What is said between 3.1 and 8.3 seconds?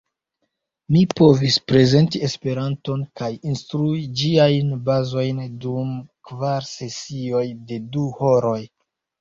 kaj instrui ĝiajn bazojn dum kvar sesioj de du